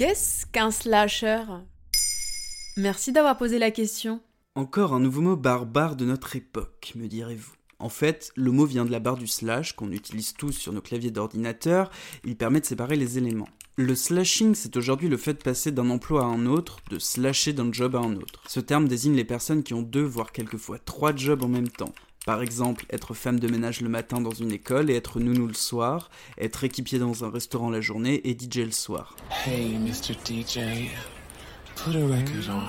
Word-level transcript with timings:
Qu'est-ce 0.00 0.46
qu'un 0.46 0.70
slasher? 0.70 1.42
Merci 2.78 3.12
d'avoir 3.12 3.36
posé 3.36 3.58
la 3.58 3.70
question. 3.70 4.22
Encore 4.54 4.94
un 4.94 4.98
nouveau 4.98 5.20
mot 5.20 5.36
barbare 5.36 5.94
de 5.94 6.06
notre 6.06 6.36
époque, 6.36 6.94
me 6.94 7.06
direz-vous. 7.06 7.52
En 7.78 7.90
fait, 7.90 8.32
le 8.34 8.50
mot 8.50 8.64
vient 8.64 8.86
de 8.86 8.90
la 8.90 8.98
barre 8.98 9.18
du 9.18 9.26
slash 9.26 9.74
qu'on 9.74 9.92
utilise 9.92 10.32
tous 10.32 10.52
sur 10.52 10.72
nos 10.72 10.80
claviers 10.80 11.10
d'ordinateur. 11.10 11.90
Il 12.24 12.36
permet 12.36 12.60
de 12.60 12.64
séparer 12.64 12.96
les 12.96 13.18
éléments. 13.18 13.50
Le 13.76 13.94
slashing, 13.94 14.54
c'est 14.54 14.74
aujourd'hui 14.78 15.10
le 15.10 15.18
fait 15.18 15.34
de 15.34 15.42
passer 15.42 15.70
d'un 15.70 15.90
emploi 15.90 16.22
à 16.22 16.28
un 16.28 16.46
autre, 16.46 16.78
de 16.88 16.98
slasher 16.98 17.52
d'un 17.52 17.70
job 17.70 17.94
à 17.94 17.98
un 17.98 18.16
autre. 18.16 18.42
Ce 18.48 18.60
terme 18.60 18.88
désigne 18.88 19.16
les 19.16 19.26
personnes 19.26 19.62
qui 19.62 19.74
ont 19.74 19.82
deux, 19.82 20.00
voire 20.00 20.32
quelquefois 20.32 20.78
trois 20.78 21.14
jobs 21.14 21.42
en 21.42 21.48
même 21.48 21.68
temps. 21.68 21.92
Par 22.26 22.42
exemple, 22.42 22.84
être 22.90 23.14
femme 23.14 23.40
de 23.40 23.48
ménage 23.48 23.80
le 23.80 23.88
matin 23.88 24.20
dans 24.20 24.30
une 24.30 24.52
école 24.52 24.90
et 24.90 24.94
être 24.94 25.20
nounou 25.20 25.46
le 25.46 25.54
soir, 25.54 26.10
être 26.38 26.64
équipier 26.64 26.98
dans 26.98 27.24
un 27.24 27.30
restaurant 27.30 27.70
la 27.70 27.80
journée 27.80 28.20
et 28.28 28.36
DJ 28.38 28.58
le 28.58 28.72
soir. 28.72 29.16
Hey, 29.46 29.78
Mr. 29.78 30.12
DJ, 30.24 30.90
put 31.76 31.96
a 31.96 32.06
record 32.06 32.50
on. 32.50 32.62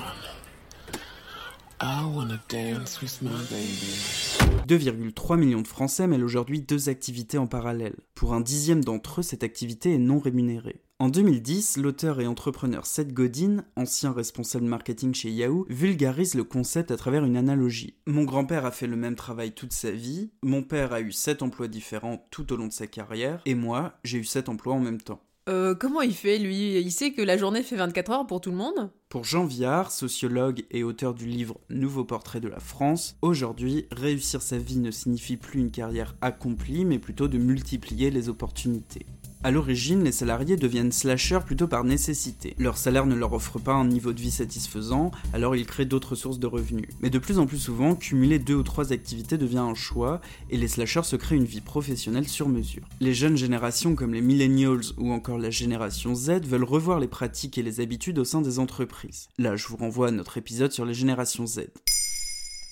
2,3 4.67 5.37
millions 5.37 5.61
de 5.61 5.67
Français 5.67 6.05
mêlent 6.05 6.23
aujourd'hui 6.23 6.61
deux 6.61 6.89
activités 6.89 7.39
en 7.39 7.47
parallèle. 7.47 7.95
Pour 8.13 8.35
un 8.35 8.41
dixième 8.41 8.83
d'entre 8.83 9.21
eux, 9.21 9.23
cette 9.23 9.43
activité 9.43 9.95
est 9.95 9.97
non 9.97 10.19
rémunérée. 10.19 10.79
En 11.01 11.09
2010, 11.09 11.77
l'auteur 11.77 12.21
et 12.21 12.27
entrepreneur 12.27 12.85
Seth 12.85 13.11
Godin, 13.11 13.63
ancien 13.75 14.11
responsable 14.11 14.65
marketing 14.65 15.15
chez 15.15 15.31
Yahoo, 15.31 15.65
vulgarise 15.67 16.35
le 16.35 16.43
concept 16.43 16.91
à 16.91 16.95
travers 16.95 17.25
une 17.25 17.37
analogie. 17.37 17.95
Mon 18.05 18.23
grand-père 18.23 18.67
a 18.67 18.71
fait 18.71 18.85
le 18.85 18.95
même 18.95 19.15
travail 19.15 19.53
toute 19.53 19.73
sa 19.73 19.89
vie, 19.89 20.29
mon 20.43 20.61
père 20.61 20.93
a 20.93 21.01
eu 21.01 21.11
7 21.11 21.41
emplois 21.41 21.67
différents 21.67 22.27
tout 22.29 22.53
au 22.53 22.55
long 22.55 22.67
de 22.67 22.71
sa 22.71 22.85
carrière, 22.85 23.41
et 23.47 23.55
moi, 23.55 23.93
j'ai 24.03 24.19
eu 24.19 24.23
7 24.23 24.47
emplois 24.47 24.75
en 24.75 24.79
même 24.79 25.01
temps. 25.01 25.23
Euh, 25.49 25.73
comment 25.73 26.01
il 26.01 26.13
fait, 26.13 26.37
lui? 26.37 26.79
Il 26.79 26.91
sait 26.91 27.13
que 27.13 27.23
la 27.23 27.35
journée 27.35 27.63
fait 27.63 27.77
24 27.77 28.11
heures 28.11 28.27
pour 28.27 28.39
tout 28.39 28.51
le 28.51 28.57
monde? 28.57 28.91
Pour 29.09 29.23
Jean 29.23 29.45
Viard, 29.45 29.91
sociologue 29.91 30.65
et 30.69 30.83
auteur 30.83 31.15
du 31.15 31.25
livre 31.25 31.59
Nouveau 31.71 32.05
portrait 32.05 32.41
de 32.41 32.47
la 32.47 32.59
France, 32.59 33.17
aujourd'hui, 33.23 33.87
réussir 33.89 34.43
sa 34.43 34.59
vie 34.59 34.77
ne 34.77 34.91
signifie 34.91 35.37
plus 35.37 35.61
une 35.61 35.71
carrière 35.71 36.15
accomplie, 36.21 36.85
mais 36.85 36.99
plutôt 36.99 37.27
de 37.27 37.39
multiplier 37.39 38.11
les 38.11 38.29
opportunités. 38.29 39.07
À 39.43 39.49
l'origine, 39.49 40.03
les 40.03 40.11
salariés 40.11 40.55
deviennent 40.55 40.91
slashers 40.91 41.39
plutôt 41.43 41.67
par 41.67 41.83
nécessité. 41.83 42.53
Leur 42.59 42.77
salaire 42.77 43.07
ne 43.07 43.15
leur 43.15 43.33
offre 43.33 43.57
pas 43.57 43.73
un 43.73 43.87
niveau 43.87 44.13
de 44.13 44.21
vie 44.21 44.29
satisfaisant, 44.29 45.09
alors 45.33 45.55
ils 45.55 45.65
créent 45.65 45.85
d'autres 45.85 46.13
sources 46.13 46.37
de 46.37 46.45
revenus. 46.45 46.87
Mais 46.99 47.09
de 47.09 47.17
plus 47.17 47.39
en 47.39 47.47
plus 47.47 47.57
souvent, 47.57 47.95
cumuler 47.95 48.37
deux 48.37 48.53
ou 48.53 48.61
trois 48.61 48.93
activités 48.93 49.39
devient 49.39 49.57
un 49.57 49.73
choix, 49.73 50.21
et 50.51 50.57
les 50.57 50.67
slashers 50.67 51.05
se 51.05 51.15
créent 51.15 51.37
une 51.37 51.45
vie 51.45 51.59
professionnelle 51.59 52.27
sur 52.27 52.49
mesure. 52.49 52.83
Les 52.99 53.15
jeunes 53.15 53.35
générations 53.35 53.95
comme 53.95 54.13
les 54.13 54.21
millennials 54.21 54.93
ou 54.99 55.11
encore 55.11 55.39
la 55.39 55.49
génération 55.49 56.13
Z 56.13 56.41
veulent 56.45 56.63
revoir 56.63 56.99
les 56.99 57.07
pratiques 57.07 57.57
et 57.57 57.63
les 57.63 57.79
habitudes 57.79 58.19
au 58.19 58.25
sein 58.25 58.41
des 58.41 58.59
entreprises. 58.59 59.27
Là, 59.39 59.55
je 59.55 59.67
vous 59.67 59.77
renvoie 59.77 60.09
à 60.09 60.11
notre 60.11 60.37
épisode 60.37 60.71
sur 60.71 60.85
les 60.85 60.93
générations 60.93 61.47
Z. 61.47 61.61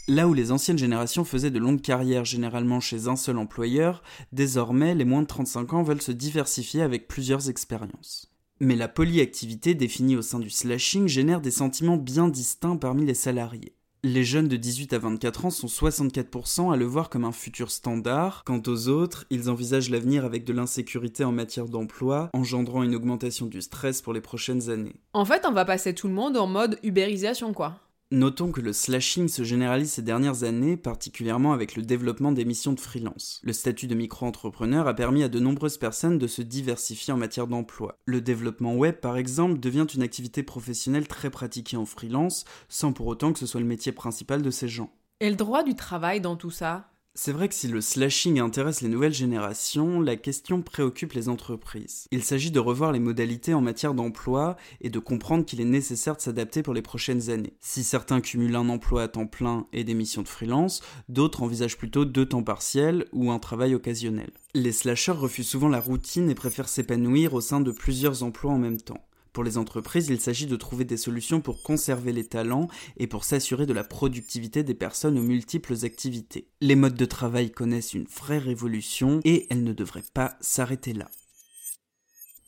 Là 0.09 0.27
où 0.27 0.33
les 0.33 0.51
anciennes 0.51 0.79
générations 0.79 1.23
faisaient 1.23 1.51
de 1.51 1.59
longues 1.59 1.81
carrières 1.81 2.25
généralement 2.25 2.79
chez 2.79 3.07
un 3.07 3.15
seul 3.15 3.37
employeur, 3.37 4.01
désormais 4.31 4.95
les 4.95 5.05
moins 5.05 5.21
de 5.21 5.27
35 5.27 5.73
ans 5.73 5.83
veulent 5.83 6.01
se 6.01 6.11
diversifier 6.11 6.81
avec 6.81 7.07
plusieurs 7.07 7.47
expériences. 7.47 8.33
Mais 8.59 8.75
la 8.75 8.87
polyactivité 8.87 9.75
définie 9.75 10.15
au 10.15 10.23
sein 10.23 10.39
du 10.39 10.49
slashing 10.49 11.07
génère 11.07 11.41
des 11.41 11.51
sentiments 11.51 11.95
bien 11.95 12.27
distincts 12.27 12.77
parmi 12.77 13.05
les 13.05 13.13
salariés. 13.13 13.75
Les 14.03 14.23
jeunes 14.23 14.47
de 14.47 14.57
18 14.57 14.93
à 14.93 14.97
24 14.97 15.45
ans 15.45 15.49
sont 15.51 15.67
64% 15.67 16.73
à 16.73 16.75
le 16.75 16.85
voir 16.85 17.11
comme 17.11 17.25
un 17.25 17.31
futur 17.31 17.69
standard. 17.69 18.41
Quant 18.45 18.63
aux 18.65 18.87
autres, 18.87 19.25
ils 19.29 19.47
envisagent 19.47 19.91
l'avenir 19.91 20.25
avec 20.25 20.43
de 20.43 20.53
l'insécurité 20.53 21.23
en 21.23 21.31
matière 21.31 21.67
d'emploi, 21.67 22.31
engendrant 22.33 22.81
une 22.81 22.95
augmentation 22.95 23.45
du 23.45 23.61
stress 23.61 24.01
pour 24.01 24.13
les 24.13 24.21
prochaines 24.21 24.71
années. 24.71 24.95
En 25.13 25.25
fait, 25.25 25.45
on 25.45 25.51
va 25.51 25.65
passer 25.65 25.93
tout 25.93 26.07
le 26.07 26.15
monde 26.15 26.35
en 26.35 26.47
mode 26.47 26.79
ubérisation, 26.81 27.53
quoi. 27.53 27.81
Notons 28.11 28.51
que 28.51 28.59
le 28.59 28.73
slashing 28.73 29.27
se 29.27 29.43
généralise 29.43 29.91
ces 29.91 30.01
dernières 30.01 30.43
années, 30.43 30.77
particulièrement 30.77 31.53
avec 31.53 31.75
le 31.75 31.83
développement 31.83 32.31
des 32.31 32.43
missions 32.43 32.73
de 32.73 32.79
freelance. 32.79 33.39
Le 33.43 33.53
statut 33.53 33.85
de 33.85 33.93
micro-entrepreneur 33.93 34.87
a 34.87 34.95
permis 34.95 35.21
à 35.21 35.29
de 35.29 35.39
nombreuses 35.39 35.77
personnes 35.77 36.17
de 36.17 36.25
se 36.25 36.41
diversifier 36.41 37.13
en 37.13 37.17
matière 37.17 37.45
d'emploi. 37.45 37.99
Le 38.05 38.19
développement 38.19 38.73
web, 38.73 38.95
par 38.95 39.15
exemple, 39.15 39.59
devient 39.59 39.85
une 39.93 40.01
activité 40.01 40.41
professionnelle 40.41 41.07
très 41.07 41.29
pratiquée 41.29 41.77
en 41.77 41.85
freelance, 41.85 42.45
sans 42.67 42.93
pour 42.93 43.05
autant 43.05 43.31
que 43.31 43.37
ce 43.37 43.45
soit 43.45 43.61
le 43.61 43.67
métier 43.67 43.91
principal 43.91 44.41
de 44.41 44.49
ces 44.49 44.67
gens. 44.67 44.91
Et 45.19 45.29
le 45.29 45.35
droit 45.35 45.61
du 45.61 45.75
travail 45.75 46.19
dans 46.19 46.35
tout 46.35 46.49
ça? 46.49 46.89
C'est 47.21 47.33
vrai 47.33 47.49
que 47.49 47.53
si 47.53 47.67
le 47.67 47.81
slashing 47.81 48.39
intéresse 48.39 48.79
les 48.79 48.87
nouvelles 48.87 49.13
générations, 49.13 49.99
la 49.99 50.15
question 50.15 50.61
préoccupe 50.61 51.11
les 51.11 51.27
entreprises. 51.27 52.07
Il 52.11 52.23
s'agit 52.23 52.49
de 52.49 52.61
revoir 52.61 52.93
les 52.93 53.01
modalités 53.01 53.53
en 53.53 53.59
matière 53.59 53.93
d'emploi 53.93 54.55
et 54.79 54.89
de 54.89 54.99
comprendre 54.99 55.43
qu'il 55.43 55.59
est 55.59 55.65
nécessaire 55.65 56.15
de 56.15 56.21
s'adapter 56.21 56.63
pour 56.63 56.73
les 56.73 56.81
prochaines 56.81 57.29
années. 57.29 57.57
Si 57.59 57.83
certains 57.83 58.21
cumulent 58.21 58.55
un 58.55 58.69
emploi 58.69 59.03
à 59.03 59.07
temps 59.09 59.27
plein 59.27 59.67
et 59.73 59.83
des 59.83 59.95
missions 59.95 60.21
de 60.21 60.29
freelance, 60.29 60.81
d'autres 61.09 61.43
envisagent 61.43 61.77
plutôt 61.77 62.05
deux 62.05 62.25
temps 62.25 62.41
partiels 62.41 63.05
ou 63.11 63.31
un 63.31 63.39
travail 63.39 63.75
occasionnel. 63.75 64.31
Les 64.53 64.71
slashers 64.71 65.11
refusent 65.11 65.49
souvent 65.49 65.67
la 65.67 65.81
routine 65.81 66.29
et 66.29 66.35
préfèrent 66.35 66.69
s'épanouir 66.69 67.33
au 67.33 67.41
sein 67.41 67.59
de 67.59 67.71
plusieurs 67.71 68.23
emplois 68.23 68.53
en 68.53 68.59
même 68.59 68.79
temps. 68.79 69.03
Pour 69.33 69.43
les 69.43 69.57
entreprises, 69.57 70.09
il 70.09 70.19
s'agit 70.19 70.47
de 70.47 70.55
trouver 70.55 70.85
des 70.85 70.97
solutions 70.97 71.41
pour 71.41 71.61
conserver 71.61 72.11
les 72.11 72.25
talents 72.25 72.67
et 72.97 73.07
pour 73.07 73.23
s'assurer 73.23 73.65
de 73.65 73.73
la 73.73 73.83
productivité 73.83 74.63
des 74.63 74.73
personnes 74.73 75.17
aux 75.17 75.23
multiples 75.23 75.85
activités. 75.85 76.47
Les 76.61 76.75
modes 76.75 76.95
de 76.95 77.05
travail 77.05 77.51
connaissent 77.51 77.93
une 77.93 78.07
vraie 78.07 78.39
révolution 78.39 79.19
et 79.23 79.47
elles 79.49 79.63
ne 79.63 79.73
devraient 79.73 80.03
pas 80.13 80.35
s'arrêter 80.41 80.93
là. 80.93 81.09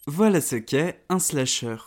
Voilà 0.07 0.41
ce 0.41 0.55
qu'est 0.55 1.03
un 1.09 1.19
slasher. 1.19 1.77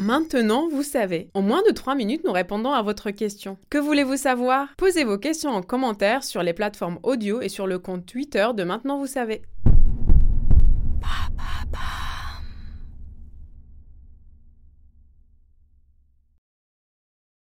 Maintenant, 0.00 0.68
vous 0.68 0.84
savez. 0.84 1.28
En 1.34 1.42
moins 1.42 1.62
de 1.66 1.72
3 1.72 1.96
minutes, 1.96 2.22
nous 2.24 2.30
répondons 2.30 2.70
à 2.70 2.82
votre 2.82 3.10
question. 3.10 3.58
Que 3.68 3.78
voulez-vous 3.78 4.16
savoir? 4.16 4.68
Posez 4.76 5.02
vos 5.02 5.18
questions 5.18 5.50
en 5.50 5.60
commentaire 5.60 6.22
sur 6.22 6.44
les 6.44 6.52
plateformes 6.52 7.00
audio 7.02 7.40
et 7.40 7.48
sur 7.48 7.66
le 7.66 7.80
compte 7.80 8.06
Twitter 8.06 8.46
de 8.54 8.62
Maintenant, 8.62 8.98
vous 9.00 9.08
savez. 9.08 9.42